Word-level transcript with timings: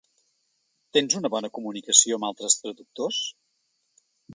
Tens 0.97 1.17
una 1.21 1.31
bona 1.35 1.53
comunicació 1.59 2.19
amb 2.21 2.29
altres 2.33 2.59
traductors? 2.65 3.23